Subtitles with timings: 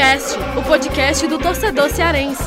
[0.00, 2.42] Futecast, o podcast do torcedor cearense.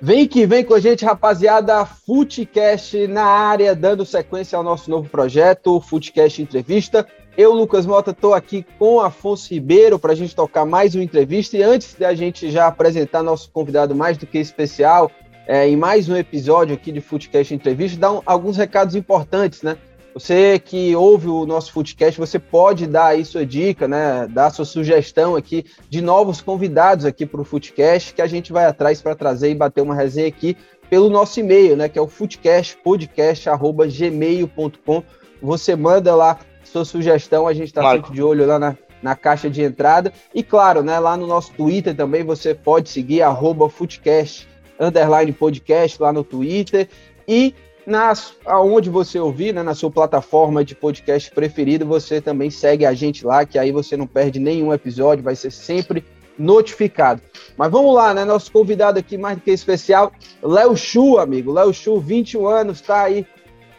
[0.00, 1.84] Vem que vem com a gente, rapaziada.
[1.84, 7.04] Futecast na área, dando sequência ao nosso novo projeto, Futecast Entrevista.
[7.36, 11.56] Eu, Lucas Mota, estou aqui com Afonso Ribeiro para a gente tocar mais uma entrevista.
[11.56, 15.10] E antes da gente já apresentar nosso convidado mais do que especial,
[15.48, 19.76] é, em mais um episódio aqui de Footcast Entrevista, dar um, alguns recados importantes, né?
[20.14, 24.28] Você que ouve o nosso Footcast, você pode dar aí sua dica, né?
[24.28, 28.66] Dar sua sugestão aqui de novos convidados aqui para o Footcast, que a gente vai
[28.66, 30.54] atrás para trazer e bater uma resenha aqui
[30.90, 31.88] pelo nosso e-mail, né?
[31.88, 35.02] Que é o footcastpodcast.gmail.com.
[35.40, 39.48] Você manda lá sua sugestão, a gente está sempre de olho lá na, na caixa
[39.48, 40.12] de entrada.
[40.34, 40.98] E claro, né?
[40.98, 44.46] Lá no nosso Twitter também você pode seguir, arroba Footcast
[44.78, 46.88] underline podcast lá no Twitter
[47.26, 47.54] e
[47.86, 52.94] nas, aonde você ouvir, né, na sua plataforma de podcast preferido, você também segue a
[52.94, 56.04] gente lá, que aí você não perde nenhum episódio, vai ser sempre
[56.38, 57.20] notificado.
[57.56, 58.24] Mas vamos lá, né?
[58.24, 61.52] Nosso convidado aqui mais do que especial, Léo Chu, amigo.
[61.52, 63.26] Léo Chu, 21 anos, está aí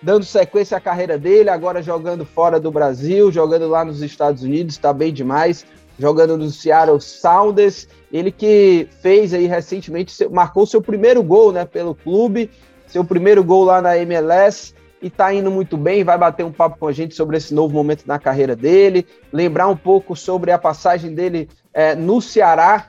[0.01, 4.75] dando sequência à carreira dele, agora jogando fora do Brasil, jogando lá nos Estados Unidos,
[4.75, 5.65] está bem demais
[5.97, 7.87] jogando no Seattle Sounders.
[8.11, 12.49] Ele que fez aí recentemente, marcou seu primeiro gol né, pelo clube,
[12.93, 16.03] seu primeiro gol lá na MLS e tá indo muito bem.
[16.03, 19.67] Vai bater um papo com a gente sobre esse novo momento na carreira dele, lembrar
[19.67, 22.87] um pouco sobre a passagem dele é, no Ceará,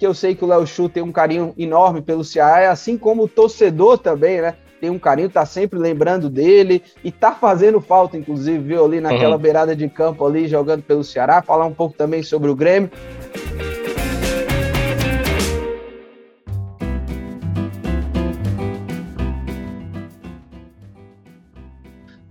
[0.00, 3.22] que eu sei que o Léo Chu tem um carinho enorme pelo Ceará, assim como
[3.22, 4.56] o torcedor também, né?
[4.80, 9.36] tem um carinho, tá sempre lembrando dele e tá fazendo falta, inclusive, viu, ali naquela
[9.36, 9.40] uhum.
[9.40, 11.40] beirada de campo ali, jogando pelo Ceará.
[11.40, 12.90] Falar um pouco também sobre o Grêmio.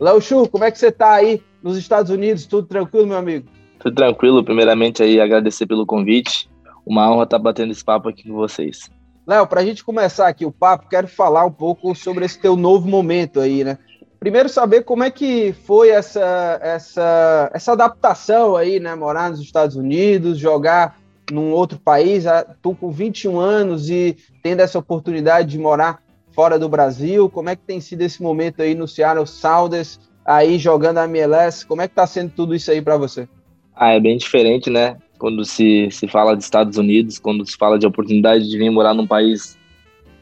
[0.05, 2.45] Léo Chu, como é que você tá aí nos Estados Unidos?
[2.45, 3.47] Tudo tranquilo, meu amigo?
[3.79, 4.43] Tudo tranquilo.
[4.43, 6.47] Primeiramente aí agradecer pelo convite.
[6.85, 8.87] Uma honra estar batendo esse papo aqui com vocês.
[9.25, 12.55] Léo, para a gente começar aqui o papo, quero falar um pouco sobre esse teu
[12.55, 13.79] novo momento aí, né?
[14.19, 18.93] Primeiro saber como é que foi essa, essa, essa adaptação aí, né?
[18.93, 20.99] Morar nos Estados Unidos, jogar
[21.31, 26.04] num outro país, ah, tu com 21 anos e tendo essa oportunidade de morar
[26.35, 30.59] fora do Brasil, como é que tem sido esse momento aí no Seattle Sounders, aí
[30.59, 33.27] jogando a MLS, como é que tá sendo tudo isso aí para você?
[33.75, 34.97] Ah, é bem diferente, né?
[35.17, 38.93] quando se, se fala de Estados Unidos, quando se fala de oportunidade de vir morar
[38.93, 39.57] num país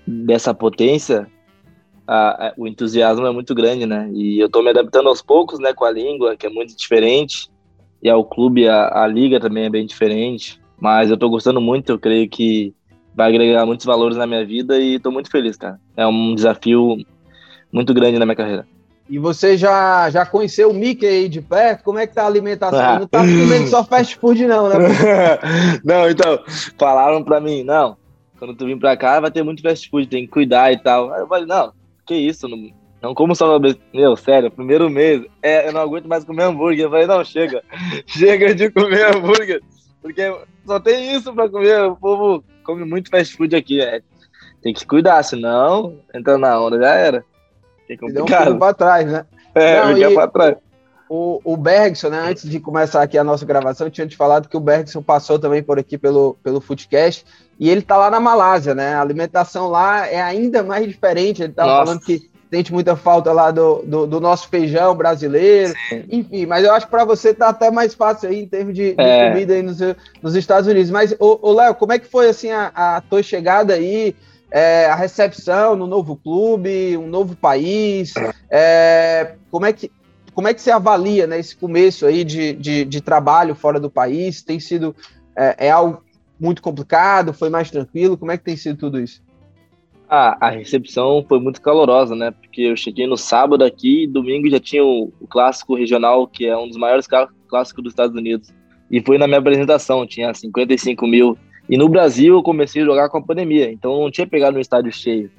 [0.05, 1.27] dessa potência,
[2.05, 4.09] a, a, o entusiasmo é muito grande, né?
[4.13, 7.49] E eu estou me adaptando aos poucos, né, com a língua, que é muito diferente,
[8.01, 11.91] e ao clube, a, a liga também é bem diferente, mas eu estou gostando muito,
[11.91, 12.73] eu creio que
[13.15, 15.79] vai agregar muitos valores na minha vida e estou muito feliz, cara.
[15.95, 16.97] É um desafio
[17.71, 18.67] muito grande na minha carreira.
[19.09, 21.83] E você já, já conheceu o Mickey aí de perto?
[21.83, 22.79] Como é que tá a alimentação?
[22.79, 22.99] Ah.
[22.99, 24.75] Não tá comendo só fast food, não, né?
[25.83, 26.39] não, então,
[26.77, 27.97] falaram pra mim, não,
[28.39, 31.13] quando tu vir pra cá vai ter muito fast food, tem que cuidar e tal.
[31.13, 31.73] Aí eu falei, não,
[32.05, 32.69] que isso, não,
[33.01, 33.59] não como só
[33.93, 36.85] Meu, sério, primeiro mês, é, eu não aguento mais comer hambúrguer.
[36.85, 37.61] Eu falei, não, chega,
[38.07, 39.61] chega de comer hambúrguer,
[40.01, 40.33] porque
[40.65, 44.01] só tem isso pra comer, o povo come muito fast food aqui, é.
[44.61, 47.25] Tem que cuidar, senão entra na onda, já era.
[47.85, 48.45] Que complicado.
[48.45, 49.25] Deu um para trás, né?
[49.53, 50.13] É, Não, e...
[50.15, 50.55] para trás.
[51.09, 54.47] O, o Bergson, né, antes de começar aqui a nossa gravação, eu tinha te falado
[54.47, 57.25] que o Bergson passou também por aqui pelo, pelo Footcast
[57.59, 58.95] e ele tá lá na Malásia, né?
[58.95, 61.43] A alimentação lá é ainda mais diferente.
[61.43, 61.85] Ele tava nossa.
[61.85, 66.03] falando que sente muita falta lá do, do, do nosso feijão brasileiro, Sim.
[66.11, 68.93] enfim, mas eu acho que para você tá até mais fácil aí em termos de,
[68.95, 69.25] é.
[69.25, 69.79] de comida aí nos,
[70.21, 70.91] nos Estados Unidos.
[70.91, 74.15] Mas, ô, Léo, como é que foi assim a, a tua chegada aí?
[74.51, 78.13] é, a recepção no novo clube, um novo país.
[78.51, 79.91] É, como, é que,
[80.35, 83.89] como é que você avalia né, esse começo aí de, de, de trabalho fora do
[83.89, 84.43] país?
[84.43, 84.95] Tem sido
[85.35, 86.03] é, é, algo
[86.39, 87.33] muito complicado?
[87.33, 88.15] Foi mais tranquilo?
[88.15, 89.23] Como é que tem sido tudo isso?
[90.15, 92.29] Ah, a recepção foi muito calorosa, né?
[92.29, 96.45] Porque eu cheguei no sábado aqui e domingo já tinha o, o clássico regional, que
[96.45, 97.07] é um dos maiores
[97.47, 98.53] clássicos dos Estados Unidos.
[98.91, 101.35] E foi na minha apresentação, tinha 55 mil
[101.67, 104.61] e no Brasil eu comecei a jogar com a pandemia, então não tinha pegado no
[104.61, 105.31] estádio cheio.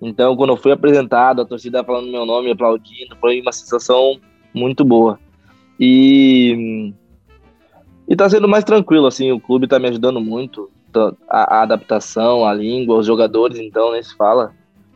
[0.00, 4.18] Então, quando eu fui apresentado, a torcida falando meu nome, aplaudindo, foi uma sensação
[4.54, 5.20] muito boa.
[5.78, 6.94] E
[8.08, 10.70] e tá sendo mais tranquilo, assim, o clube tá me ajudando muito,
[11.28, 14.52] a, a adaptação, a língua, os jogadores, então, nem se fala.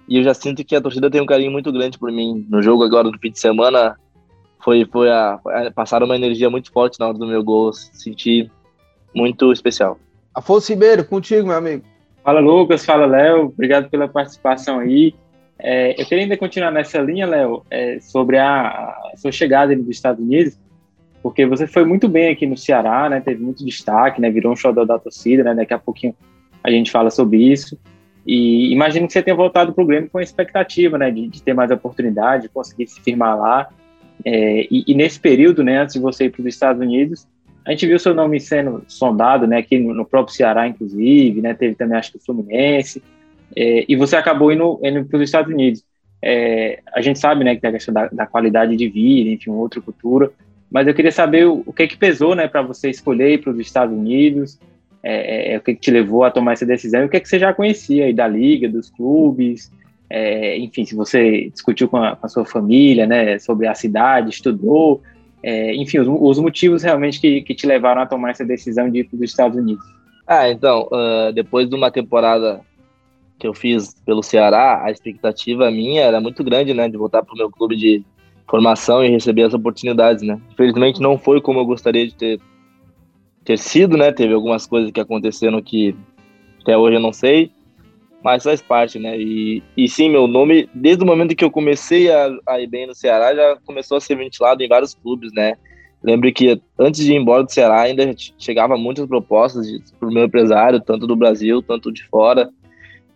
[0.09, 2.47] E eu já sinto que a torcida tem um carinho muito grande por mim.
[2.49, 3.97] No jogo agora do fim de semana,
[4.63, 8.51] foi, foi a, a passaram uma energia muito forte na hora do meu gol, senti
[9.15, 9.99] muito especial.
[10.35, 11.85] Afonso Ribeiro, contigo, meu amigo.
[12.25, 12.85] Fala, Lucas.
[12.85, 13.47] Fala, Léo.
[13.47, 15.15] Obrigado pela participação aí.
[15.59, 19.89] É, eu queria ainda continuar nessa linha, Léo, é, sobre a, a, sua chegada nos
[19.89, 20.59] Estados Unidos,
[21.23, 23.21] porque você foi muito bem aqui no Ceará, né?
[23.21, 24.31] Teve muito destaque, né?
[24.31, 25.55] Virou um show da torcida, né?
[25.55, 26.15] Daqui a pouquinho
[26.63, 27.79] a gente fala sobre isso.
[28.27, 31.11] E imagino que você tenha voltado para o Grêmio com a expectativa, né?
[31.11, 33.69] De, de, ter mais oportunidade, de conseguir se firmar lá.
[34.25, 35.79] É, e, e, nesse período, né?
[35.79, 37.27] Antes de você ir para os Estados Unidos,
[37.65, 39.59] a gente viu seu nome sendo sondado, né?
[39.59, 41.55] Aqui no, no próprio Ceará, inclusive, né?
[41.55, 43.01] Teve também, acho que o Fluminense.
[43.55, 45.85] É, e você acabou indo, indo para os Estados Unidos.
[46.21, 47.55] É, a gente sabe, né?
[47.55, 50.33] Que tem a questão da, da qualidade de vida, enfim, outra cultura.
[50.73, 52.49] Mas eu queria saber o, o que que pesou, né?
[52.49, 54.59] Para você escolher para os Estados Unidos.
[55.05, 57.19] É, é, é, o que, que, te levou a tomar essa decisão e o que,
[57.19, 59.69] que você já conhecia aí da liga, dos clubes,
[60.09, 64.29] é, enfim, se você discutiu com a, com a, sua família, né, sobre a cidade,
[64.29, 65.01] estudou,
[65.43, 68.99] é, enfim, os, os, motivos realmente que, que, te levaram a tomar essa decisão de
[68.99, 69.83] ir para os Estados Unidos.
[70.27, 72.61] Ah, então, uh, depois de uma temporada
[73.39, 77.35] que eu fiz pelo Ceará, a expectativa minha era muito grande, né, de voltar para
[77.35, 78.05] o meu clube de
[78.49, 80.41] formação e receber as oportunidades, né.
[80.53, 82.41] Infelizmente não foi como eu gostaria de ter
[83.45, 84.13] ter sido, né?
[84.13, 85.97] Teve algumas coisas que aconteceram que
[86.61, 87.51] até hoje eu não sei,
[88.23, 89.19] mas faz parte, né?
[89.19, 92.87] E, e sim, meu nome, desde o momento que eu comecei a, a ir bem
[92.87, 95.57] no Ceará, já começou a ser ventilado em vários clubes, né?
[96.03, 99.67] Lembro que antes de ir embora do Ceará ainda chegava muitas propostas
[99.99, 102.51] para o meu empresário, tanto do Brasil, tanto de fora.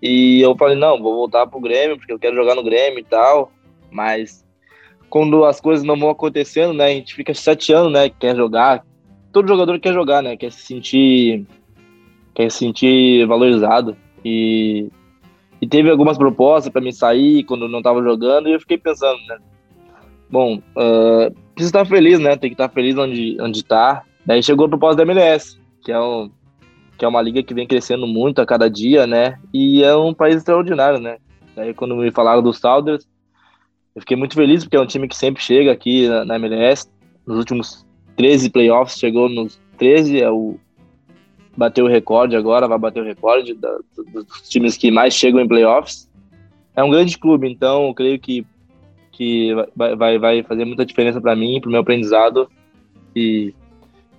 [0.00, 3.04] E eu falei, não, vou voltar pro Grêmio, porque eu quero jogar no Grêmio e
[3.04, 3.50] tal.
[3.90, 4.44] Mas
[5.08, 6.86] quando as coisas não vão acontecendo, né?
[6.86, 8.08] A gente fica sete anos, né?
[8.08, 8.84] Quer jogar,
[9.32, 10.36] todo jogador quer jogar, né?
[10.36, 11.46] Quer se sentir,
[12.34, 13.96] quer se sentir valorizado.
[14.24, 14.88] E,
[15.60, 19.18] e teve algumas propostas para me sair quando não estava jogando e eu fiquei pensando,
[19.28, 19.38] né?
[20.28, 22.36] Bom, uh, preciso estar feliz, né?
[22.36, 24.02] Tem que estar feliz onde onde está.
[24.24, 26.30] Daí chegou a proposta da MLS, que é um
[26.98, 29.38] que é uma liga que vem crescendo muito a cada dia, né?
[29.52, 31.18] E é um país extraordinário, né?
[31.54, 33.06] Daí quando me falaram dos Sounders,
[33.96, 36.86] eu fiquei muito feliz porque é um time que sempre chega aqui na, na MLS.
[37.26, 40.56] Nos últimos 13 playoffs, chegou nos 13, é o
[41.56, 45.48] bateu o recorde agora, vai bater o recorde da, dos times que mais chegam em
[45.48, 46.10] playoffs.
[46.76, 48.46] É um grande clube, então eu creio que,
[49.10, 52.50] que vai, vai, vai fazer muita diferença para mim, para o meu aprendizado,
[53.14, 53.54] e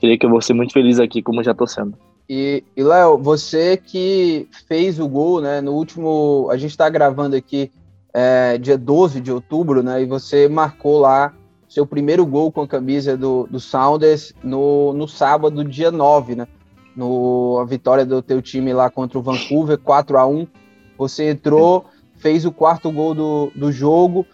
[0.01, 1.93] creio que eu vou ser muito feliz aqui, como já estou sendo.
[2.27, 7.35] E, e Léo, você que fez o gol, né, no último, a gente está gravando
[7.35, 7.71] aqui
[8.13, 11.33] é, dia 12 de outubro, né, e você marcou lá
[11.67, 16.47] seu primeiro gol com a camisa do, do Sounders no, no sábado, dia 9, né?
[16.95, 20.47] No, a vitória do teu time lá contra o Vancouver, 4 a 1
[20.97, 24.25] Você entrou, fez o quarto gol do, do jogo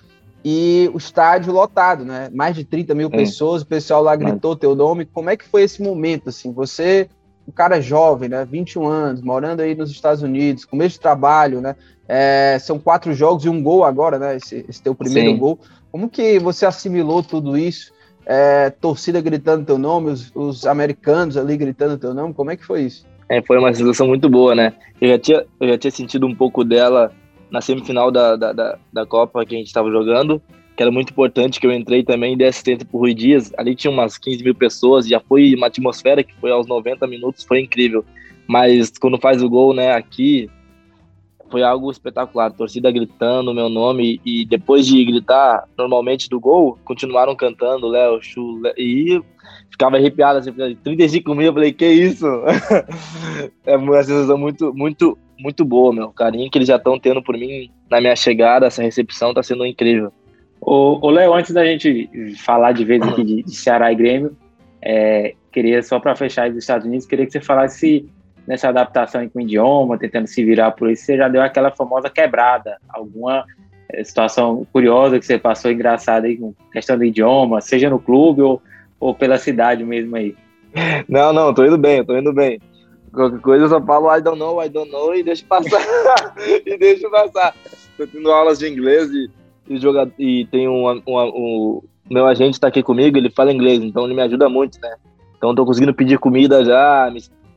[0.46, 2.30] e o estádio lotado, né?
[2.32, 3.18] Mais de 30 mil é.
[3.18, 5.06] pessoas, o pessoal lá gritou teu nome.
[5.06, 6.52] Como é que foi esse momento, assim?
[6.54, 7.10] Você,
[7.48, 8.46] um cara jovem, né?
[8.50, 11.76] 21 anos, morando aí nos Estados Unidos, começo de trabalho, né?
[12.08, 14.36] É, são quatro jogos e um gol agora, né?
[14.36, 15.38] Esse, esse teu primeiro Sim.
[15.38, 15.60] gol.
[15.92, 17.94] Como que você assimilou tudo isso?
[18.26, 22.66] É, torcida gritando teu nome, os, os, americanos ali gritando teu nome, como é que
[22.66, 23.06] foi isso?
[23.28, 24.74] É, foi uma sensação muito boa, né?
[25.02, 27.12] Eu já tinha, eu já tinha sentido um pouco dela
[27.52, 30.42] na semifinal da, da, da, da Copa que a gente estava jogando,
[30.76, 33.52] que era muito importante, que eu entrei também de assistente pro Rui Dias.
[33.58, 37.44] Ali tinha umas 15 mil pessoas, já foi uma atmosfera que foi aos 90 minutos,
[37.44, 38.04] foi incrível.
[38.48, 40.50] Mas quando faz o gol, né, aqui,
[41.54, 42.52] foi algo espetacular.
[42.52, 48.20] Torcida gritando o meu nome e depois de gritar normalmente do gol, continuaram cantando Léo,
[48.22, 49.22] Chu, e
[49.70, 50.52] ficava arrepiado assim,
[50.84, 52.26] 35 mil, eu falei, que isso?
[53.66, 56.06] é uma sensação muito, muito, muito boa, meu.
[56.08, 59.44] O carinho que eles já estão tendo por mim na minha chegada, essa recepção tá
[59.44, 60.12] sendo incrível.
[60.66, 64.36] Ô, Léo, antes da gente falar de vez aqui de, de Ceará e Grêmio,
[64.82, 68.10] é, queria só para fechar dos Estados Unidos, queria que você falasse
[68.48, 72.10] nessa adaptação com o idioma, tentando se virar por isso, você já deu aquela famosa
[72.10, 73.46] quebrada, alguma
[73.90, 78.42] eh, situação curiosa que você passou, engraçada aí com questão do idioma, seja no clube
[78.42, 78.62] ou,
[79.00, 80.36] ou pela cidade mesmo aí?
[81.08, 82.60] Não, não, tô indo bem, tô indo bem.
[83.14, 85.82] Qualquer coisa eu só falo I don't know, I don't know e deixo passar.
[86.66, 87.54] e deixo passar.
[87.96, 89.30] Tô tendo aulas de inglês e,
[89.68, 93.82] e, joga, e tem um, um, um, meu agente tá aqui comigo, ele fala inglês,
[93.82, 94.96] então ele me ajuda muito, né?
[95.38, 97.12] Então tô conseguindo pedir comida já,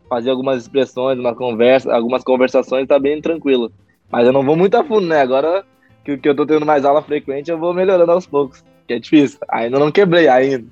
[0.09, 3.71] fazer algumas expressões, uma conversa, algumas conversações, tá bem tranquilo.
[4.11, 5.21] Mas eu não vou muito a fundo, né?
[5.21, 5.65] Agora
[6.07, 8.65] que, que eu tô tendo mais aula frequente, eu vou melhorando aos poucos.
[8.87, 9.41] Que é difícil.
[9.51, 10.65] Ainda não quebrei ainda.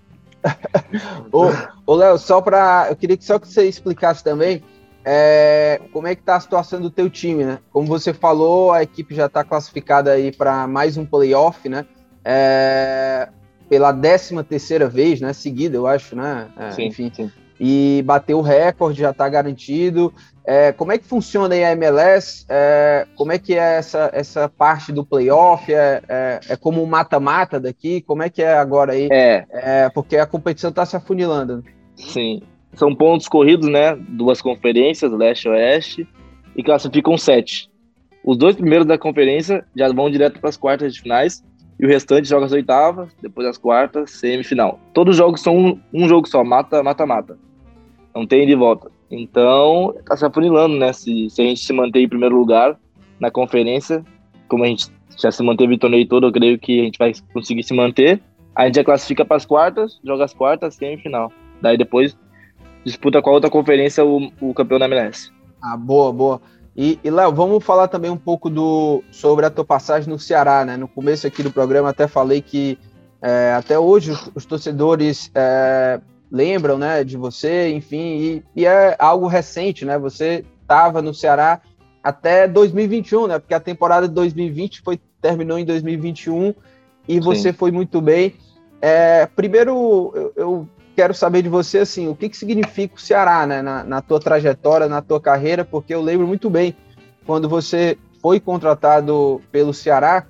[1.32, 1.46] ô,
[1.84, 4.62] ô Léo, só para eu queria que só que você explicasse também
[5.04, 7.58] é, como é que tá a situação do teu time, né?
[7.70, 11.84] Como você falou, a equipe já está classificada aí para mais um playoff, né?
[12.24, 13.28] É,
[13.68, 15.32] pela décima terceira vez, né?
[15.34, 16.48] Seguida, eu acho, né?
[16.56, 17.12] É, sim, enfim.
[17.14, 17.30] Sim.
[17.60, 20.12] e bateu o recorde, já está garantido.
[20.46, 22.46] É, como é que funciona aí a MLS?
[22.48, 25.72] É, como é que é essa, essa parte do playoff?
[25.72, 28.00] É, é, é como um mata-mata daqui?
[28.00, 29.08] Como é que é agora aí?
[29.10, 29.46] É.
[29.50, 31.62] é porque a competição está se afunilando.
[31.94, 32.42] Sim.
[32.76, 33.96] São pontos corridos, né?
[33.96, 36.08] Duas conferências, leste e oeste,
[36.56, 37.70] e classificam sete.
[38.24, 41.44] Os dois primeiros da conferência já vão direto para as quartas de finais,
[41.78, 44.78] e o restante joga as oitavas, depois as quartas, semifinal.
[44.92, 47.36] Todos os jogos são um, um jogo só, mata-mata-mata.
[48.14, 48.90] Não tem de volta.
[49.10, 50.92] Então, tá se afunilando, né?
[50.92, 52.78] Se, se a gente se manter em primeiro lugar
[53.18, 54.04] na conferência,
[54.48, 54.86] como a gente
[55.20, 58.20] já se manteve o torneio todo, eu creio que a gente vai conseguir se manter.
[58.54, 61.32] A gente já classifica para as quartas, joga as quartas, semifinal.
[61.60, 62.16] Daí depois
[62.84, 65.30] disputa com a outra conferência o, o campeão da MLS.
[65.62, 66.40] Ah, boa, boa.
[66.76, 70.64] E, e Léo, vamos falar também um pouco do, sobre a tua passagem no Ceará,
[70.64, 70.76] né?
[70.76, 72.78] No começo aqui do programa até falei que
[73.22, 76.00] é, até hoje os, os torcedores é,
[76.30, 79.96] lembram, né, de você, enfim, e, e é algo recente, né?
[79.98, 81.60] Você estava no Ceará
[82.02, 83.38] até 2021, né?
[83.38, 86.54] Porque a temporada de 2020 foi terminou em 2021
[87.08, 87.56] e você Sim.
[87.56, 88.34] foi muito bem.
[88.82, 93.46] É, primeiro, eu, eu, quero saber de você assim, o que, que significa o Ceará,
[93.46, 96.74] né, na, na tua trajetória, na tua carreira, porque eu lembro muito bem
[97.26, 100.26] quando você foi contratado pelo Ceará,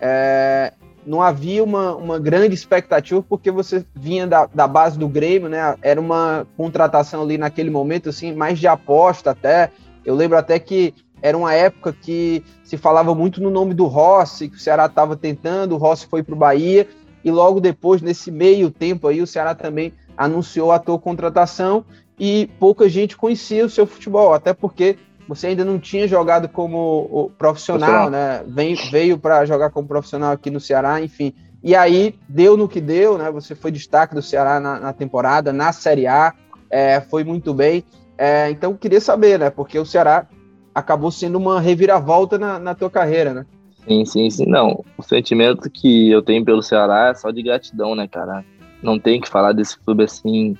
[0.00, 0.72] é,
[1.06, 5.76] não havia uma, uma grande expectativa porque você vinha da, da base do Grêmio, né?
[5.80, 9.70] Era uma contratação ali naquele momento, assim, mais de aposta até.
[10.04, 10.92] Eu lembro até que
[11.22, 15.16] era uma época que se falava muito no nome do Rossi, que o Ceará estava
[15.16, 16.88] tentando, o Rossi foi para o Bahia,
[17.24, 21.84] e logo depois, nesse meio tempo aí, o Ceará também anunciou a tua contratação
[22.18, 24.96] e pouca gente conhecia o seu futebol, até porque
[25.28, 28.44] você ainda não tinha jogado como profissional, né?
[28.46, 31.34] Vem, veio para jogar como profissional aqui no Ceará, enfim.
[31.62, 33.30] E aí deu no que deu, né?
[33.32, 36.32] Você foi destaque do Ceará na, na temporada, na Série A,
[36.70, 37.84] é, foi muito bem.
[38.16, 39.50] É, então queria saber, né?
[39.50, 40.26] Porque o Ceará
[40.74, 43.46] acabou sendo uma reviravolta na, na tua carreira, né?
[43.86, 44.46] Sim, sim, sim.
[44.46, 48.44] Não, o sentimento que eu tenho pelo Ceará é só de gratidão, né, cara?
[48.86, 50.56] Não tem que falar desse clube assim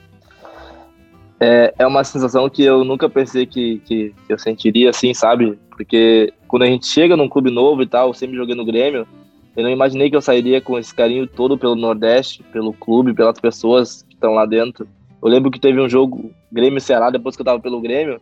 [1.38, 5.58] é, é uma sensação que eu nunca pensei que, que, eu sentiria assim, sabe?
[5.70, 9.06] Porque quando a gente chega num clube novo e tal, sempre joguei no Grêmio,
[9.54, 13.38] eu não imaginei que eu sairia com esse carinho todo pelo Nordeste, pelo clube, pelas
[13.38, 14.88] pessoas que estão lá dentro.
[15.22, 18.20] Eu lembro que teve um jogo Grêmio-Ceará, depois que eu tava pelo Grêmio,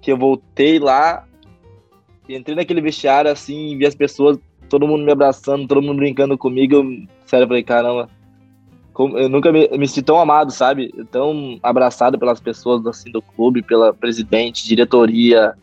[0.00, 1.26] que eu voltei lá,
[2.28, 6.76] entrei naquele vestiário assim, vi as pessoas, todo mundo me abraçando, todo mundo brincando comigo.
[6.76, 6.84] Eu,
[7.26, 8.08] sério, eu falei, caramba,
[8.98, 10.92] eu nunca me, me senti tão amado, sabe?
[11.10, 15.54] Tão abraçado pelas pessoas assim do clube, pela presidente, diretoria,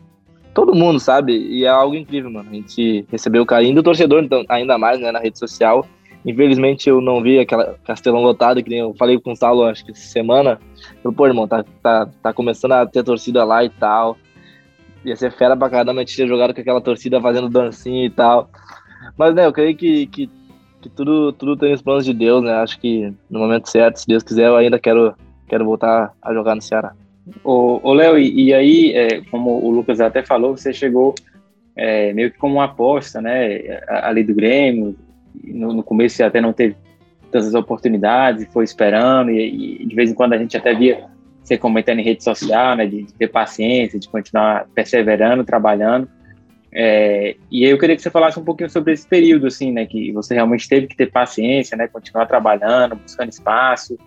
[0.52, 1.32] todo mundo, sabe?
[1.32, 2.50] E é algo incrível, mano.
[2.50, 5.86] A gente recebeu o carinho do torcedor, então, ainda mais, né, na rede social.
[6.24, 9.84] Infelizmente eu não vi aquela Castelão lotado, que nem eu falei com o Saulo, acho
[9.84, 10.60] que essa semana.
[11.02, 14.16] Eu, pô, irmão, tá, tá, tá começando a ter torcida lá e tal.
[15.04, 18.10] Ia ser fera pra caramba a gente ter jogado com aquela torcida fazendo dancinha e
[18.10, 18.48] tal.
[19.16, 20.30] Mas, né, eu creio que, que
[20.82, 22.52] que tudo, tudo tem os planos de Deus, né?
[22.54, 25.14] Acho que no momento certo, se Deus quiser, eu ainda quero,
[25.46, 26.92] quero voltar a jogar no Ceará.
[27.44, 31.14] Ô, Léo, e, e, aí, é, como o Lucas até falou, você chegou
[31.76, 33.80] é, meio que como uma aposta, né?
[33.88, 34.96] Ali do Grêmio,
[35.44, 36.76] no, no, começo você até não teve
[37.30, 41.04] tantas oportunidades, foi esperando, e, e, de vez em quando a gente até via
[41.42, 42.86] você comentando em rede social, né?
[42.86, 46.08] De, de ter paciência, de continuar perseverando, trabalhando.
[46.74, 49.84] É, e aí eu queria que você falasse um pouquinho sobre esse período, assim, né,
[49.84, 53.98] que você realmente teve que ter paciência, né, continuar trabalhando, buscando espaço.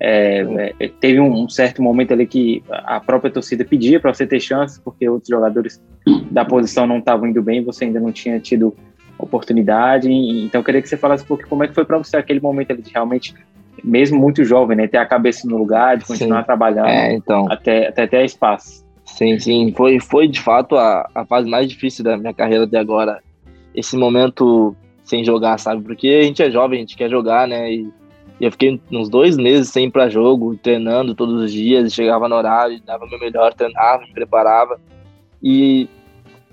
[0.00, 4.26] É, é, teve um, um, certo momento ali que a própria torcida pedia para você
[4.26, 5.80] ter chances, porque outros jogadores
[6.30, 8.76] da posição não estavam indo bem, você ainda não tinha tido
[9.18, 10.10] oportunidade.
[10.10, 12.40] Então eu queria que você falasse um pouquinho como é que foi para você aquele
[12.40, 13.34] momento ali de realmente,
[13.82, 16.46] mesmo muito jovem, né, ter a cabeça no lugar, de continuar Sim.
[16.46, 17.46] trabalhando é, então.
[17.50, 18.87] até, até ter espaço.
[19.18, 19.72] Sim, sim.
[19.72, 23.20] Foi, foi de fato a, a fase mais difícil da minha carreira até agora.
[23.74, 25.82] Esse momento sem jogar, sabe?
[25.82, 27.68] Porque a gente é jovem, a gente quer jogar, né?
[27.68, 27.88] E,
[28.40, 32.28] e eu fiquei uns dois meses sem ir pra jogo, treinando todos os dias, chegava
[32.28, 34.80] no horário, dava meu melhor, treinava, me preparava.
[35.42, 35.88] E,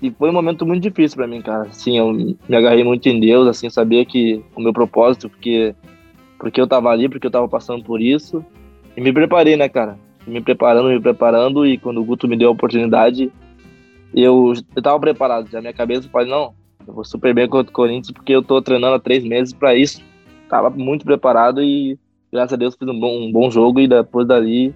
[0.02, 1.68] e foi um momento muito difícil para mim, cara.
[1.68, 5.72] Assim, eu me agarrei muito em Deus, assim, sabia que o meu propósito, porque,
[6.36, 8.44] porque eu tava ali, porque eu tava passando por isso.
[8.96, 9.96] E me preparei, né, cara?
[10.26, 13.32] Me preparando, me preparando, e quando o Guto me deu a oportunidade,
[14.14, 15.48] eu, eu tava preparado.
[15.50, 16.54] Já minha cabeça, eu falei, não,
[16.86, 19.74] eu vou super bem contra o Corinthians, porque eu tô treinando há três meses para
[19.74, 20.02] isso.
[20.48, 21.98] Tava muito preparado e,
[22.32, 24.74] graças a Deus, fiz um bom, um bom jogo e depois dali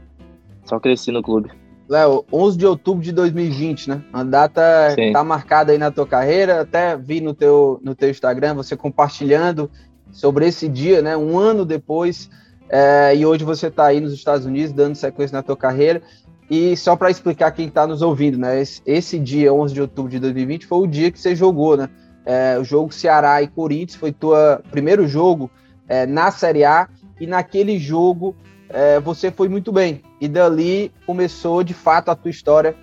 [0.64, 1.50] só cresci no clube.
[1.88, 4.02] Léo, 11 de outubro de 2020, né?
[4.14, 5.12] Uma data Sim.
[5.12, 6.61] tá marcada aí na tua carreira.
[6.61, 9.69] Até vi no teu, no teu Instagram você compartilhando
[10.12, 11.16] sobre esse dia, né?
[11.16, 12.30] Um ano depois
[12.71, 16.00] é, e hoje você está aí nos Estados Unidos dando sequência na tua carreira.
[16.49, 18.61] E só para explicar quem está nos ouvindo, né?
[18.61, 21.89] Esse, esse, dia, 11 de outubro de 2020, foi o dia que você jogou, né?
[22.25, 25.50] É, o jogo Ceará e Corinthians foi tua primeiro jogo
[25.89, 26.89] é, na Série A
[27.21, 28.37] e naquele jogo
[28.69, 30.03] é, você foi muito bem.
[30.21, 32.77] E dali começou de fato a tua história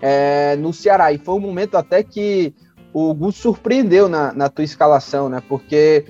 [0.00, 1.12] é, no Ceará.
[1.12, 2.54] E foi um momento até que
[2.92, 5.42] o Guto surpreendeu na, na tua escalação, né?
[5.48, 6.04] Porque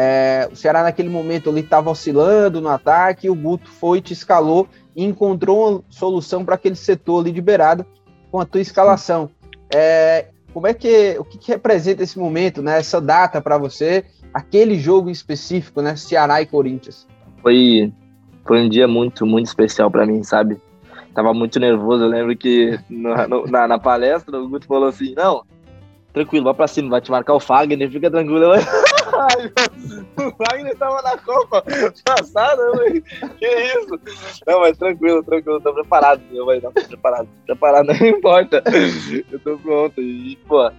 [0.00, 4.68] é, o Ceará naquele momento ali estava oscilando no ataque, o Guto foi, te escalou
[4.94, 7.84] e encontrou uma solução para aquele setor ali de beirada
[8.30, 9.28] com a tua escalação.
[9.74, 12.78] É, como é que o que, que, representa esse momento, né?
[12.78, 15.96] Essa data para você, aquele jogo específico, né?
[15.96, 17.04] Ceará e Corinthians.
[17.42, 17.92] Foi
[18.46, 20.60] foi um dia muito muito especial para mim, sabe?
[21.12, 22.04] Tava muito nervoso.
[22.04, 25.42] Eu lembro que no, na, na, palestra o Guto falou assim: não,
[26.12, 28.52] tranquilo, vai pra cima, vai te marcar o Fagner, fica tranquilo.
[29.18, 29.52] Ai,
[30.16, 31.64] o Fagner tava na Copa
[32.04, 32.62] passada,
[33.38, 34.00] que isso?
[34.46, 36.22] Não, mas tranquilo, tranquilo, tô preparado.
[36.30, 38.62] Eu vai não, tô preparado, preparado, não importa.
[39.30, 40.00] Eu tô pronto.
[40.00, 40.70] E, pô,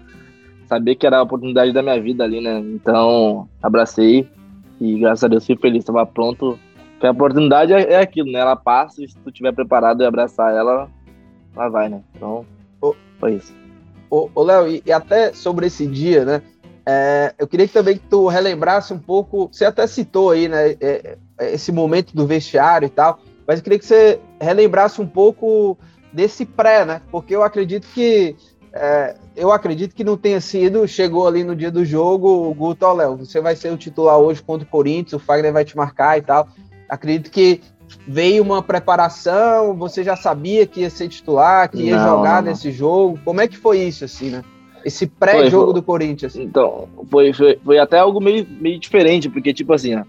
[0.68, 2.60] saber que era a oportunidade da minha vida ali, né?
[2.60, 4.30] Então, abracei
[4.80, 6.58] e graças a Deus fui feliz, tava pronto.
[6.94, 8.40] Porque a oportunidade é, é aquilo, né?
[8.40, 10.90] Ela passa e se tu tiver preparado e abraçar ela,
[11.56, 12.02] ela vai, né?
[12.16, 12.46] Então,
[13.20, 13.54] foi isso.
[14.10, 16.42] Ô, Léo, e, e, até sobre esse dia, né?
[16.92, 20.72] É, eu queria que também que tu relembrasse um pouco, você até citou aí, né?
[20.82, 25.06] É, é, esse momento do vestiário e tal, mas eu queria que você relembrasse um
[25.06, 25.78] pouco
[26.12, 27.04] desse pré, né?
[27.12, 28.36] Porque eu acredito que
[28.74, 32.84] é, eu acredito que não tenha sido, chegou ali no dia do jogo, o Guto,
[32.88, 35.78] ó, Léo, você vai ser o titular hoje contra o Corinthians, o Fagner vai te
[35.78, 36.48] marcar e tal.
[36.90, 37.62] Acredito que
[38.08, 42.50] veio uma preparação, você já sabia que ia ser titular, que ia não, jogar não.
[42.50, 43.20] nesse jogo.
[43.24, 44.44] Como é que foi isso, assim, né?
[44.86, 46.36] Esse pré-jogo do Corinthians.
[46.36, 50.04] Então, foi, foi, foi, até algo meio, meio diferente, porque, tipo assim, ó,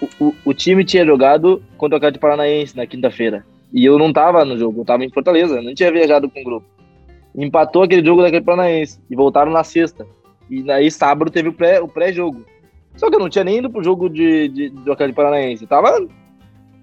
[0.00, 3.44] o, o, o time tinha jogado contra o Atlético Paranaense na quinta-feira.
[3.72, 6.44] E eu não tava no jogo, eu tava em Fortaleza, não tinha viajado com o
[6.44, 6.66] grupo.
[7.34, 10.06] Empatou aquele jogo daquele Paranaense e voltaram na sexta.
[10.48, 11.86] E aí sábado teve o pré-jogo.
[11.86, 12.12] O pré
[12.96, 15.66] Só que eu não tinha nem ido pro jogo de, de, do Atlético Paranaense.
[15.66, 16.06] tava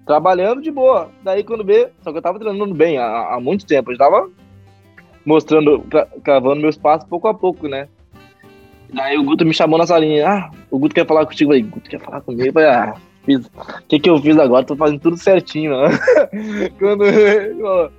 [0.04, 1.10] trabalhando de boa.
[1.22, 3.92] Daí quando vê, só que eu tava treinando bem há, há muito tempo.
[3.92, 4.28] Eu tava
[5.24, 5.84] mostrando,
[6.24, 7.88] cavando meu espaço pouco a pouco, né?
[8.92, 10.28] Daí o Guto me chamou na salinha.
[10.28, 11.62] Ah, o Guto quer falar contigo aí.
[11.62, 12.52] Guto quer falar comigo.
[12.52, 13.46] Falei, ah, fiz.
[13.46, 14.66] O que, que eu fiz agora?
[14.66, 15.98] Tô fazendo tudo certinho, mano.
[16.78, 17.90] Quando ele falou,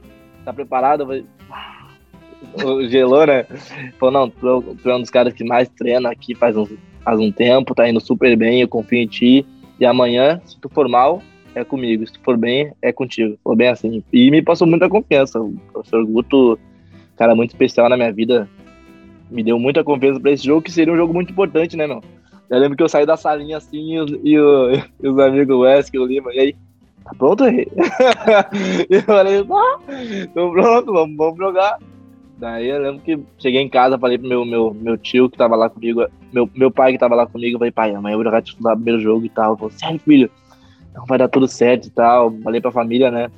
[0.46, 1.02] tá preparado?
[1.02, 1.88] Eu falei, ah,
[2.88, 3.46] gelou, né?
[4.00, 6.68] Falou, não, tu, tu, é um dos caras que mais treina aqui faz um,
[7.04, 9.46] faz um tempo, tá indo super bem, eu confio em ti.
[9.80, 11.24] E amanhã, se tu for mal,
[11.56, 12.06] é comigo.
[12.06, 13.36] Se tu for bem, é contigo.
[13.44, 14.04] Foi bem assim.
[14.14, 15.42] E me passou muita confiança.
[15.42, 16.60] O professor Guto
[17.24, 18.50] cara muito especial na minha vida.
[19.32, 22.04] Me deu muita confiança para esse jogo, que seria um jogo muito importante, né, meu?
[22.50, 24.36] Eu lembro que eu saí da salinha assim e, e,
[25.02, 26.56] e os amigos Wesley, o Lima, e aí,
[27.04, 31.80] tá pronto, eu falei, ah, tô pronto, vamos, vamos jogar.
[32.38, 35.56] Daí eu lembro que cheguei em casa, falei pro meu, meu, meu tio que tava
[35.56, 38.42] lá comigo, meu, meu pai que tava lá comigo, falei, pai, amanhã eu vou jogar
[38.42, 39.58] titular primeiro jogo e tal.
[39.58, 40.32] Falei, sério, filho?
[40.94, 42.34] Não vai dar tudo certo e tal.
[42.44, 43.32] Falei pra família, né?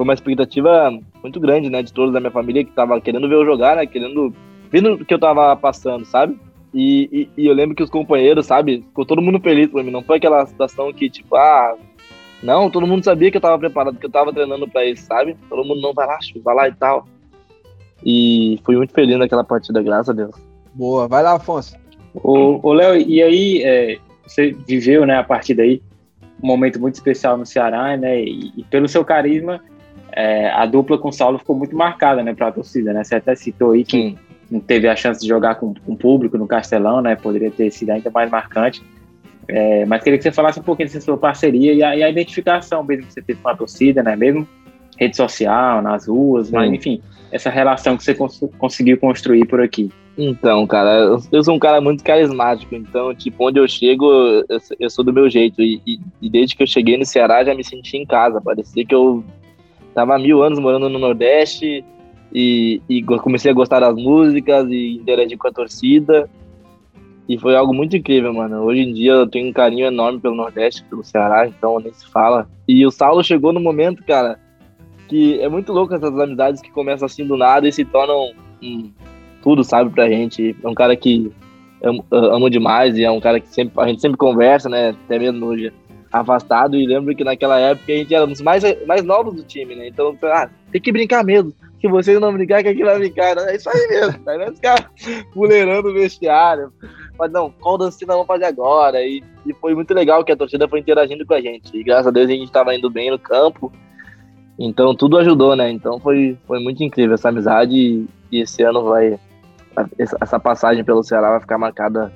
[0.00, 3.34] foi uma expectativa muito grande, né, de todos da minha família que tava querendo ver
[3.34, 4.32] eu jogar, né, querendo,
[4.70, 6.38] vendo o que eu tava passando, sabe?
[6.72, 9.90] E, e, e, eu lembro que os companheiros, sabe, ficou todo mundo feliz por mim,
[9.90, 11.76] não foi aquela situação que, tipo, ah,
[12.42, 15.36] não, todo mundo sabia que eu tava preparado, que eu tava treinando para isso, sabe?
[15.48, 17.06] Todo mundo não vai lá, vai lá e tal.
[18.04, 20.34] E fui muito feliz naquela partida, graças a Deus.
[20.72, 21.76] Boa, vai lá, Afonso.
[22.14, 25.82] Ô, Léo, e aí, é, você viveu, né, a partir daí,
[26.42, 29.60] um momento muito especial no Ceará, né, e, e pelo seu carisma,
[30.12, 33.04] é, a dupla com o Saulo ficou muito marcada, né, para a torcida, né?
[33.04, 34.18] Você até citou aí que Sim.
[34.50, 37.16] não teve a chance de jogar com, com o público no Castelão, né?
[37.16, 38.82] Poderia ter sido ainda mais marcante.
[39.48, 42.08] É, mas queria que você falasse um pouquinho dessa sua parceria e a, e a,
[42.08, 44.14] identificação mesmo que você teve com a torcida, né?
[44.14, 44.46] Mesmo
[44.98, 47.00] rede social, nas ruas, mas enfim,
[47.32, 49.90] essa relação que você cons conseguiu construir por aqui.
[50.18, 54.04] Então, cara, eu sou um cara muito carismático, então, tipo, onde eu chego,
[54.48, 55.62] eu, eu sou do meu jeito.
[55.62, 58.40] E, e, e, desde que eu cheguei no Ceará, já me senti em casa.
[58.40, 59.24] Parecia que eu
[60.00, 61.84] Tava há mil anos morando no Nordeste
[62.32, 66.26] e, e comecei a gostar das músicas e interagir com a torcida.
[67.28, 68.62] E foi algo muito incrível, mano.
[68.62, 72.08] Hoje em dia eu tenho um carinho enorme pelo Nordeste, pelo Ceará, então nem se
[72.08, 72.48] fala.
[72.66, 74.40] E o Saulo chegou no momento, cara,
[75.06, 78.32] que é muito louco essas amizades que começam assim do nada e se tornam
[78.62, 78.90] hum,
[79.42, 80.56] tudo, sabe, pra gente.
[80.64, 81.30] É um cara que
[81.82, 84.96] amo, amo demais e é um cara que sempre, a gente sempre conversa, né?
[85.04, 85.70] Até mesmo hoje
[86.12, 89.74] afastado e lembro que naquela época a gente era os mais, mais novos do time,
[89.74, 89.88] né?
[89.88, 91.52] Então, ah, tem que brincar mesmo.
[91.80, 93.38] Se vocês não brincar, que vai brincar?
[93.38, 94.20] É isso aí mesmo.
[94.28, 94.84] Aí nós ficava
[95.32, 96.72] fuleirando o vestiário,
[97.18, 99.00] mas não, qual dancinha vamos fazer agora?
[99.02, 101.74] E, e foi muito legal que a torcida foi interagindo com a gente.
[101.74, 103.72] E graças a Deus a gente estava indo bem no campo.
[104.58, 105.70] Então tudo ajudou, né?
[105.70, 109.18] Então foi, foi muito incrível essa amizade e, e esse ano vai.
[109.96, 112.12] Essa passagem pelo Ceará vai ficar marcada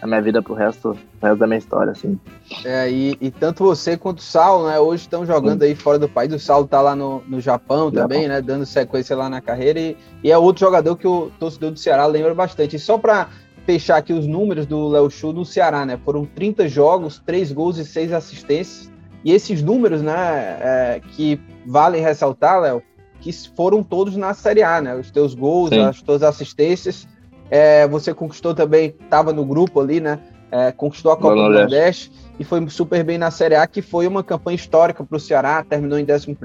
[0.00, 2.18] a minha vida pro resto, pro resto da minha história, assim.
[2.64, 5.68] É, e, e tanto você quanto o Saulo, né, hoje estão jogando Sim.
[5.68, 6.32] aí fora do país.
[6.32, 8.36] O Saulo tá lá no, no Japão também, Japão.
[8.36, 9.78] né, dando sequência lá na carreira.
[9.78, 12.76] E, e, é outro jogador que o torcedor do Ceará lembra bastante.
[12.76, 13.28] E só para
[13.64, 17.76] fechar aqui os números do Léo Chu no Ceará, né, foram 30 jogos, 3 gols
[17.78, 18.90] e 6 assistências.
[19.24, 20.14] E esses números, né,
[20.60, 22.82] é, que valem ressaltar, Léo,
[23.20, 25.80] que foram todos na Série A, né, os teus gols, Sim.
[25.80, 27.06] as tuas assistências
[27.50, 30.18] é, você conquistou também, estava no grupo ali, né?
[30.50, 34.06] É, conquistou a Copa do Nordeste e foi super bem na Série A, que foi
[34.06, 36.36] uma campanha histórica para o Ceará, terminou em 11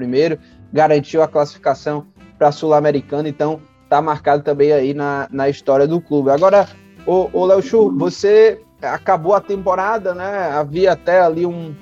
[0.72, 6.00] garantiu a classificação para a Sul-Americana, então está marcado também aí na, na história do
[6.00, 6.30] clube.
[6.30, 6.68] Agora,
[7.06, 10.50] o, Léo Chu, você acabou a temporada, né?
[10.52, 11.74] Havia até ali um,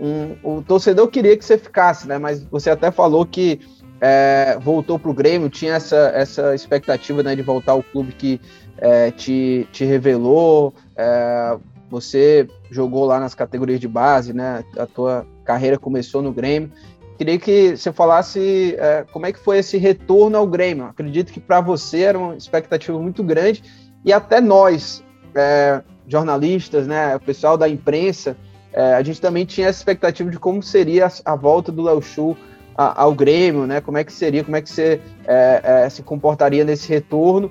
[0.00, 0.36] um.
[0.42, 2.18] O torcedor queria que você ficasse, né?
[2.18, 3.60] Mas você até falou que
[4.04, 8.40] é, voltou para o Grêmio, tinha essa, essa expectativa né, de voltar ao clube que
[8.76, 11.56] é, te, te revelou, é,
[11.88, 14.64] você jogou lá nas categorias de base, né?
[14.76, 16.72] A tua carreira começou no Grêmio.
[17.16, 20.86] Queria que você falasse é, como é que foi esse retorno ao Grêmio.
[20.86, 23.62] Acredito que para você era uma expectativa muito grande
[24.04, 28.36] e até nós, é, jornalistas, né, o pessoal da imprensa,
[28.72, 32.02] é, a gente também tinha essa expectativa de como seria a, a volta do Léo
[32.02, 32.36] Chu
[32.76, 33.80] ao Grêmio, né?
[33.80, 37.50] Como é que seria, como é que você é, é, se comportaria nesse retorno?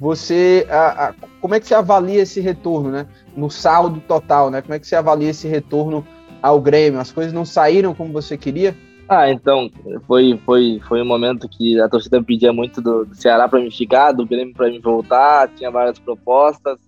[0.00, 3.06] você a, a, como é que você avalia esse retorno, né?
[3.36, 4.62] No saldo total, né?
[4.62, 6.04] Como é que você avalia esse retorno
[6.40, 6.98] ao Grêmio?
[6.98, 8.74] As coisas não saíram como você queria?
[9.06, 9.70] Ah, então
[10.06, 13.70] foi foi foi um momento que a torcida pedia muito do, do Ceará para me
[13.70, 16.78] ficar, do Grêmio para me voltar, tinha várias propostas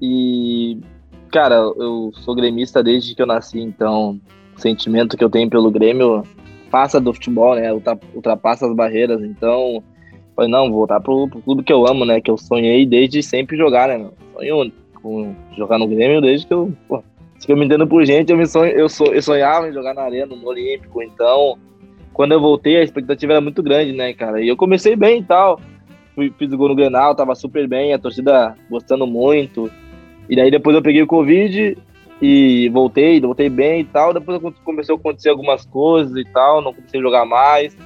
[0.00, 0.78] e
[1.30, 4.18] cara, eu sou gremista desde que eu nasci, então
[4.56, 6.22] o sentimento que eu tenho pelo Grêmio
[6.70, 7.72] passa do futebol, né?
[8.14, 9.82] Ultrapassa as barreiras, então
[10.38, 12.20] Falei, não, voltar pro, pro clube que eu amo, né?
[12.20, 14.08] Que eu sonhei desde sempre jogar, né?
[14.32, 14.70] Sonho
[15.02, 16.72] com jogar no Grêmio desde que eu.
[16.86, 17.02] Pô,
[17.44, 19.94] que eu me entendo por gente, eu, me sonho, eu, so, eu sonhava em jogar
[19.94, 21.02] na arena, no Olímpico.
[21.02, 21.58] Então,
[22.12, 24.40] quando eu voltei, a expectativa era muito grande, né, cara?
[24.40, 25.60] E eu comecei bem e tal.
[26.14, 29.68] Fui, fiz o gol no Grenal, tava super bem, a torcida gostando muito.
[30.30, 31.76] E daí depois eu peguei o Covid
[32.20, 34.12] e voltei, voltei bem e tal.
[34.12, 37.76] Depois começou a acontecer algumas coisas e tal, não comecei a jogar mais.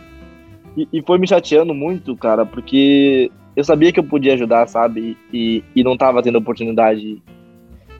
[0.76, 5.16] E, e, foi me chateando muito, cara, porque eu sabia que eu podia ajudar, sabe?
[5.32, 7.22] E, e não tava tendo oportunidade.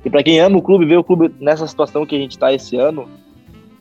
[0.05, 2.53] E para quem ama o clube, ver o clube nessa situação que a gente tá
[2.53, 3.07] esse ano,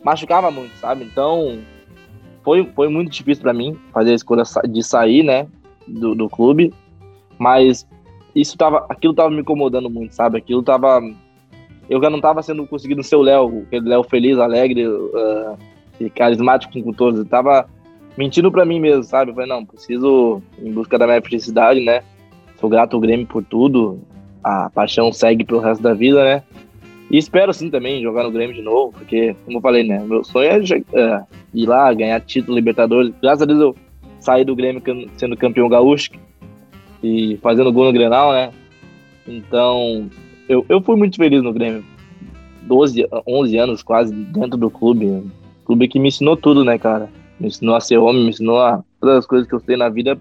[0.04, 1.04] machucava muito, sabe?
[1.04, 1.58] Então,
[2.44, 5.46] foi, foi muito difícil para mim fazer a escolha de sair, né,
[5.88, 6.72] do, do clube.
[7.38, 7.88] Mas
[8.34, 10.36] isso tava, aquilo tava me incomodando muito, sabe?
[10.36, 11.00] Aquilo tava
[11.88, 15.56] eu já não tava sendo conseguindo ser o Léo, aquele Léo feliz, alegre, uh,
[16.14, 17.20] carismático com todos.
[17.20, 17.66] Eu tava
[18.16, 19.30] mentindo para mim mesmo, sabe?
[19.30, 22.02] Eu falei, não, preciso em busca da minha felicidade, né?
[22.56, 24.00] Sou grato ao Grêmio por tudo.
[24.42, 26.42] A paixão segue pro resto da vida, né?
[27.10, 30.02] E espero sim também jogar no Grêmio de novo, porque, como eu falei, né?
[30.04, 30.58] Meu sonho é,
[30.98, 33.12] é ir lá, ganhar título Libertadores.
[33.20, 33.76] Graças a Deus eu
[34.18, 34.82] saí do Grêmio
[35.16, 36.10] sendo campeão gaúcho
[37.02, 38.50] e fazendo gol no Grenal, né?
[39.26, 40.08] Então,
[40.48, 41.84] eu, eu fui muito feliz no Grêmio.
[42.62, 45.24] 12, 11 anos quase dentro do clube.
[45.64, 47.08] Clube que me ensinou tudo, né, cara?
[47.42, 49.88] me ensinou a ser homem, me ensinou a todas as coisas que eu sei na
[49.88, 50.18] vida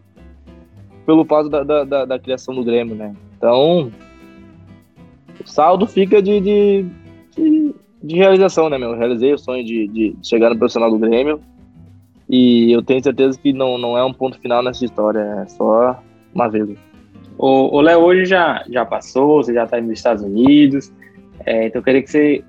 [1.05, 3.15] pelo fato da, da, da, da criação do Grêmio, né?
[3.37, 3.91] Então,
[5.39, 6.85] o saldo fica de, de,
[7.35, 8.91] de, de, realização, né, meu?
[8.91, 11.39] Eu realizei o sonho de, de chegar no profissional do Grêmio
[12.27, 15.99] e eu tenho certeza que não, não é um ponto final nessa história, é só
[16.33, 16.69] uma vez.
[17.43, 20.93] O Léo hoje já, já passou, você já está nos Estados Unidos,
[21.43, 22.43] é, então eu queria que você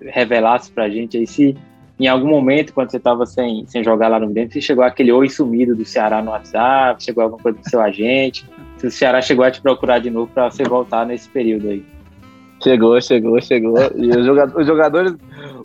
[0.00, 1.54] revelasse para a gente aí se
[2.00, 5.10] em algum momento, quando você estava sem, sem jogar lá no Grêmio, você chegou aquele
[5.10, 9.20] oi sumido do Ceará no WhatsApp, chegou alguma coisa do seu agente, se o Ceará
[9.20, 11.84] chegou a te procurar de novo para você voltar nesse período aí.
[12.62, 13.78] Chegou, chegou, chegou.
[13.96, 15.14] E os jogadores, os jogadores,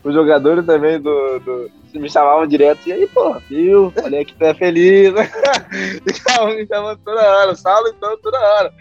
[0.04, 2.88] os jogadores também do, do, me chamavam direto.
[2.88, 3.92] E aí, pô, viu?
[4.04, 5.14] Olha que tu é feliz.
[6.06, 7.56] Me chamando toda hora.
[7.56, 8.74] Saulo então toda hora.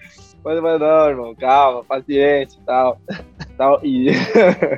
[0.44, 3.00] Mas, mas não, irmão, calma, paciente e tal.
[3.56, 3.80] tal.
[3.82, 4.08] E,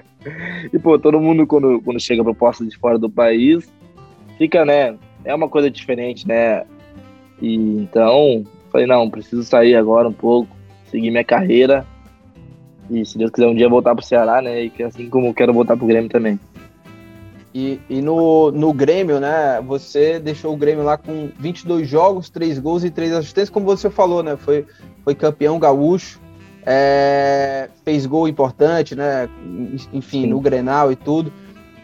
[0.72, 3.72] e, pô, todo mundo quando, quando chega proposta de fora do país,
[4.36, 4.96] fica, né?
[5.24, 6.64] É uma coisa diferente, né?
[7.40, 10.54] E então, falei, não, preciso sair agora um pouco,
[10.90, 11.86] seguir minha carreira.
[12.90, 14.64] E se Deus quiser um dia voltar pro Ceará, né?
[14.64, 16.38] E assim como quero voltar pro Grêmio também.
[17.54, 19.62] E, e no, no Grêmio, né?
[19.66, 23.88] Você deixou o Grêmio lá com 22 jogos, 3 gols e 3 assistências, como você
[23.88, 24.36] falou, né?
[24.36, 24.66] Foi,
[25.04, 26.20] foi campeão gaúcho.
[26.66, 29.28] é, fez gol importante, né?
[29.92, 30.26] Enfim, Sim.
[30.28, 31.32] no Grenal e tudo.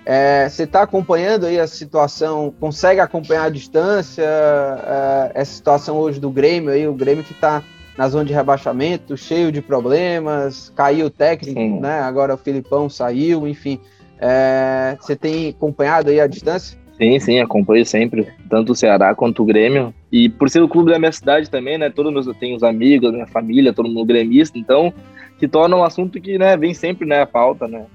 [0.04, 6.18] É, você está acompanhando aí a situação, consegue acompanhar a distância, é, essa situação hoje
[6.18, 7.62] do Grêmio aí, o Grêmio que está
[7.96, 11.80] na zona de rebaixamento, cheio de problemas, caiu o técnico, Sim.
[11.80, 12.00] né?
[12.00, 13.78] Agora o Filipão saiu, enfim.
[14.18, 16.78] É, você tem acompanhado aí a distância?
[16.96, 19.94] Sim, sim, acompanho sempre, tanto o Ceará quanto o Grêmio.
[20.12, 21.88] E por ser o clube da minha cidade também, né?
[21.88, 24.92] Todos meus, eu tenho os amigos, minha família, todo mundo gremista, então
[25.38, 27.86] se torna um assunto que, né, vem sempre, né, a pauta, né?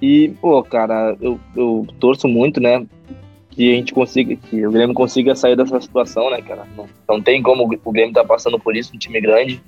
[0.00, 2.86] E, pô, cara, eu, eu torço muito, né,
[3.58, 6.62] que a gente consiga, que o Grêmio consiga sair dessa situação, né, cara?
[6.76, 9.60] Não, não tem como o Grêmio tá passando por isso, um time grande.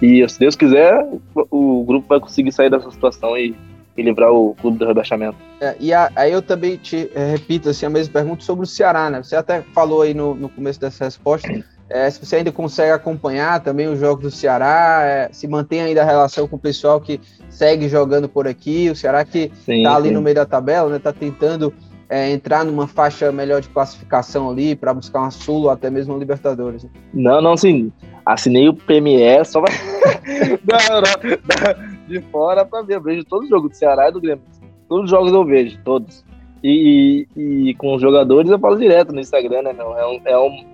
[0.00, 3.52] E se Deus quiser, o, o grupo vai conseguir sair dessa situação e
[3.96, 5.38] e livrar o clube do rebaixamento.
[5.58, 8.66] É, e a, aí eu também te é, repito assim, a mesma pergunta sobre o
[8.66, 9.22] Ceará, né?
[9.22, 11.48] Você até falou aí no, no começo dessa resposta,
[11.88, 16.02] é, se você ainda consegue acompanhar também os jogos do Ceará, é, se mantém ainda
[16.02, 20.08] a relação com o pessoal que segue jogando por aqui, o Ceará que está ali
[20.08, 20.14] sim.
[20.14, 20.98] no meio da tabela, né?
[20.98, 21.72] Tá tentando
[22.08, 26.14] é, entrar numa faixa melhor de classificação ali para buscar uma Sul ou até mesmo
[26.14, 26.84] uma Libertadores.
[26.84, 26.90] Né?
[27.12, 27.92] Não, não, sim.
[28.24, 29.72] Assinei o PME, só vai.
[32.08, 32.96] de fora para ver.
[32.96, 34.42] Eu vejo todos os jogos do Ceará e do Grêmio.
[34.88, 36.24] Todos os jogos eu vejo, todos.
[36.62, 39.96] E, e, e com os jogadores eu falo direto no Instagram, né, meu?
[39.96, 40.64] É, um, é, um,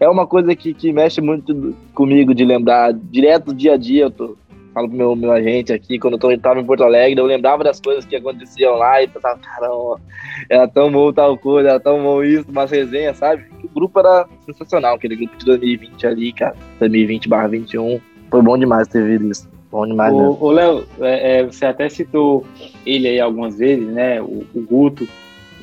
[0.00, 2.92] é uma coisa que, que mexe muito comigo de lembrar.
[2.92, 4.36] Direto, dia a dia, eu tô,
[4.72, 7.80] falo pro meu, meu agente aqui, quando eu estava em Porto Alegre, eu lembrava das
[7.80, 10.00] coisas que aconteciam lá e pensava, caramba,
[10.48, 13.44] era tão bom tal coisa, era tão bom isso, umas resenhas, sabe?
[13.62, 18.00] O grupo era sensacional, aquele grupo de 2020 ali, cara, 2020 21.
[18.30, 19.52] Foi bom demais ter visto isso.
[19.70, 22.44] Bom demais, o, o Léo, é, é, você até citou
[22.84, 24.20] ele aí algumas vezes, né?
[24.20, 25.08] O, o, Guto.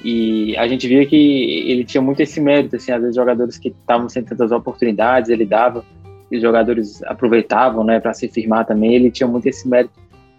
[0.04, 1.15] E a gente via que
[1.69, 5.45] ele tinha muito esse mérito, assim, às vezes jogadores que estavam sem tantas oportunidades, ele
[5.45, 5.86] dava,
[6.38, 8.94] os jogadores aproveitavam, né, para se firmar também.
[8.94, 9.94] Ele tinha muito esse mérito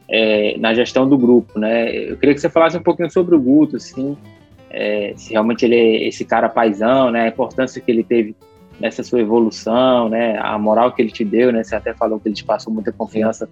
[0.08, 1.94] é, na gestão do grupo, né?
[1.94, 4.16] Eu queria que você falasse um pouquinho sobre o Guto, assim,
[4.68, 7.22] é, se realmente ele é esse cara paisão, né?
[7.22, 8.34] A importância que ele teve
[8.80, 10.36] nessa sua evolução, né?
[10.40, 11.62] A moral que ele te deu, né?
[11.62, 13.48] Você até falou que ele te passou muita confiança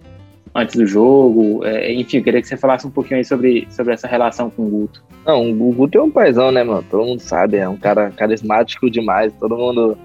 [0.53, 1.63] antes do jogo.
[1.65, 4.63] É, enfim, eu queria que você falasse um pouquinho aí sobre, sobre essa relação com
[4.63, 5.03] o Guto.
[5.25, 6.83] Não, o Guto é um paizão, né, mano?
[6.89, 9.97] Todo mundo sabe, é um cara carismático demais, todo mundo,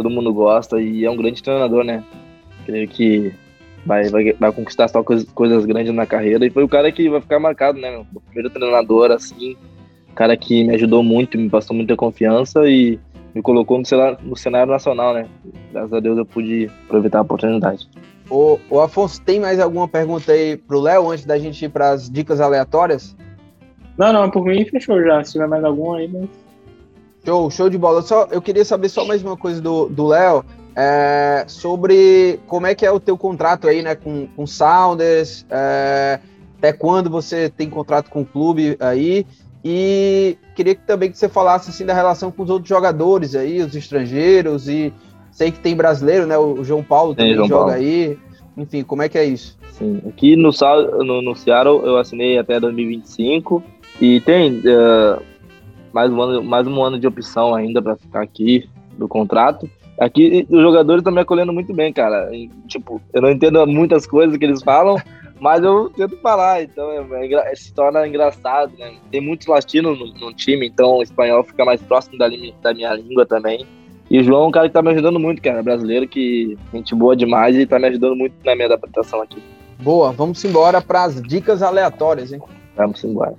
[0.00, 2.02] todo mundo gosta e é um grande treinador, né?
[2.64, 3.34] Creio que
[3.84, 7.06] vai, vai, vai conquistar só coisas, coisas grandes na carreira e foi o cara que
[7.10, 8.02] vai ficar marcado, né?
[8.14, 9.56] O primeiro treinador, assim,
[10.14, 12.98] cara que me ajudou muito, me passou muita confiança e
[13.34, 15.28] me colocou no cenário, no cenário nacional, né?
[15.70, 17.86] Graças a Deus eu pude aproveitar a oportunidade.
[18.30, 21.90] O, o Afonso, tem mais alguma pergunta aí pro Léo antes da gente ir para
[21.90, 23.14] as dicas aleatórias?
[23.98, 25.22] Não, não, por mim fechou já.
[25.22, 26.28] Se tiver mais alguma aí, mas.
[27.24, 28.02] Show, show de bola.
[28.02, 30.44] Só, eu queria saber só mais uma coisa do Léo.
[30.76, 36.20] É, sobre como é que é o teu contrato aí, né, com, com Sounders, é,
[36.56, 39.26] até quando você tem contrato com o clube aí,
[39.64, 43.60] e queria que, também que você falasse assim da relação com os outros jogadores aí,
[43.60, 44.92] os estrangeiros e
[45.32, 46.38] sei que tem brasileiro, né?
[46.38, 47.76] O João Paulo também João joga Paulo.
[47.76, 48.18] aí.
[48.56, 49.58] Enfim, como é que é isso?
[49.72, 50.50] Sim, aqui no,
[51.04, 53.62] no, no Seattle eu assinei até 2025
[54.00, 55.22] e tem uh,
[55.92, 59.68] mais, um ano, mais um ano de opção ainda para ficar aqui do contrato.
[59.98, 62.34] Aqui os jogadores estão me acolhendo muito bem, cara.
[62.34, 64.96] E, tipo, eu não entendo muitas coisas que eles falam,
[65.38, 68.94] mas eu tento falar, então é, é, se torna engraçado, né?
[69.10, 72.28] Tem muitos latinos no, no, time, então o espanhol fica mais próximo da,
[72.62, 73.66] da, minha língua também.
[74.10, 76.94] E o João é um cara que tá me ajudando muito, cara, brasileiro, que gente
[76.94, 79.40] boa demais e tá me ajudando muito na minha adaptação aqui.
[79.78, 82.40] Boa, vamos embora para as dicas aleatórias, hein?
[82.74, 83.34] Vamos embora.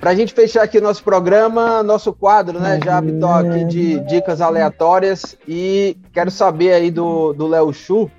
[0.00, 2.80] Para a gente fechar aqui nosso programa, nosso quadro, né?
[2.82, 8.10] Já habitou aqui de dicas aleatórias e quero saber aí do Léo Chu, o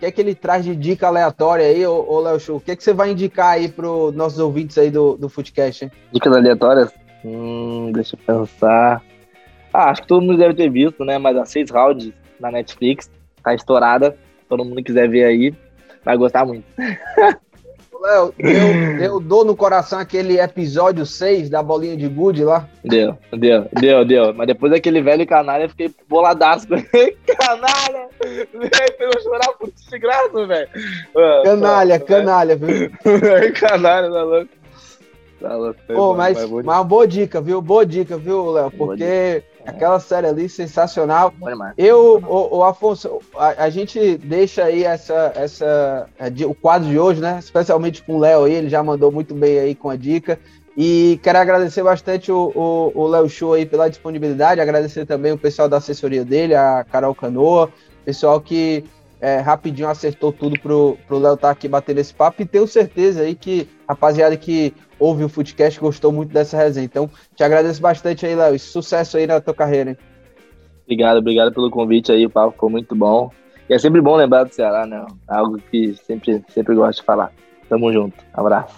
[0.00, 2.56] que é que ele traz de dica aleatória aí, ô, ô Léo Chu?
[2.56, 5.28] O que é que você vai indicar aí para os nossos ouvintes aí do, do
[5.28, 5.84] Footcast?
[5.84, 5.92] Hein?
[6.12, 6.92] Dicas aleatórias?
[7.24, 9.00] Hum, deixa eu pensar.
[9.72, 11.18] Ah, acho que todo mundo deve ter visto, né?
[11.18, 13.10] Mas a Seis Rounds na Netflix
[13.42, 14.16] tá estourada.
[14.48, 15.54] Todo mundo quiser ver aí,
[16.04, 16.64] vai gostar muito.
[18.00, 22.68] Léo, deu, deu dor no coração aquele episódio 6 da bolinha de gude lá?
[22.84, 24.34] Deu, deu, deu, deu.
[24.34, 26.66] Mas depois daquele velho canalha, eu fiquei boladaço.
[27.38, 28.08] canalha!
[28.22, 30.68] Velho, chorar por de graça, velho.
[31.44, 32.90] Canalha, canalha, viu?
[33.58, 34.57] canalha, tá louco.
[35.40, 35.80] Tá louco.
[35.86, 37.62] Pô, mas, mas uma boa dica, viu?
[37.62, 38.70] Boa dica, viu, Léo?
[38.70, 41.32] Porque Aquela série ali sensacional.
[41.76, 46.98] Eu, o, o Afonso, a, a, gente deixa aí essa, essa, é, o quadro de
[46.98, 47.38] hoje, né?
[47.38, 50.38] Especialmente com o Léo aí, ele já mandou muito bem aí com a dica.
[50.74, 55.78] E quero agradecer bastante o Léo Show aí pela disponibilidade, agradecer também o pessoal da
[55.78, 57.68] assessoria dele, a Carol Canoa,
[58.04, 58.84] pessoal que
[59.20, 62.66] é, rapidinho acertou tudo pro, pro Léo estar tá aqui batendo esse papo e tenho
[62.66, 66.84] certeza aí que rapaziada que ouve o Footcast gostou muito dessa resenha.
[66.84, 69.90] Então, te agradeço bastante aí, Léo, e sucesso aí na tua carreira.
[69.90, 69.98] Hein?
[70.84, 73.30] Obrigado, obrigado pelo convite aí, o papo foi muito bom.
[73.68, 75.04] E é sempre bom lembrar do Ceará, né?
[75.28, 77.30] Algo que sempre, sempre gosto de falar.
[77.68, 78.16] Tamo junto.
[78.32, 78.74] Abraço.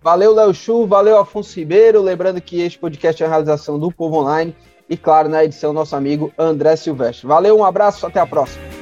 [0.00, 2.00] Valeu, Léo Chu, valeu, Afonso Ribeiro.
[2.02, 4.54] Lembrando que este podcast é a realização do Povo Online
[4.88, 7.26] e, claro, na edição, nosso amigo André Silvestre.
[7.26, 8.81] Valeu, um abraço, até a próxima.